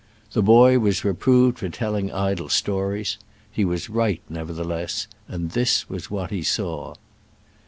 The 0.31 0.41
boy 0.41 0.79
was 0.79 1.05
reproved 1.05 1.59
for 1.59 1.69
telling 1.69 2.11
idle 2.11 2.49
stories: 2.49 3.19
he 3.51 3.63
was 3.63 3.87
right, 3.87 4.19
nevertheless, 4.29 5.05
and 5.27 5.51
this 5.51 5.87
was 5.91 6.09
what 6.09 6.31
he 6.31 6.41
saw. 6.41 6.95